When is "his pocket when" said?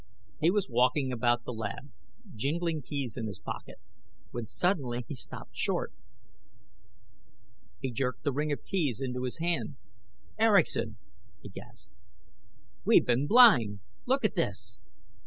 3.27-4.47